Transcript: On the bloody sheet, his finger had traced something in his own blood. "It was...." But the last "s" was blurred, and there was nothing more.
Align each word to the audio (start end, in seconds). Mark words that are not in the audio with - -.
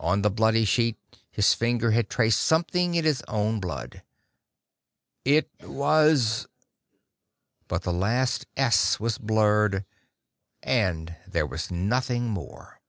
On 0.00 0.22
the 0.22 0.32
bloody 0.32 0.64
sheet, 0.64 0.98
his 1.30 1.54
finger 1.54 1.92
had 1.92 2.10
traced 2.10 2.40
something 2.40 2.96
in 2.96 3.04
his 3.04 3.22
own 3.28 3.60
blood. 3.60 4.02
"It 5.24 5.48
was...." 5.62 6.48
But 7.68 7.82
the 7.84 7.92
last 7.92 8.46
"s" 8.56 8.98
was 8.98 9.16
blurred, 9.16 9.84
and 10.60 11.14
there 11.24 11.46
was 11.46 11.70
nothing 11.70 12.30
more. 12.30 12.80